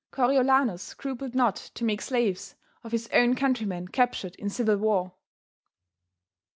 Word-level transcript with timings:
Coriolanus 0.09 0.81
scrupled 0.81 1.35
not 1.35 1.55
to 1.75 1.83
make 1.83 2.01
slaves 2.01 2.55
of 2.83 2.91
his 2.91 3.07
own 3.13 3.35
countrymen 3.35 3.87
captured 3.87 4.35
in 4.37 4.49
civil 4.49 4.77
war. 4.77 5.13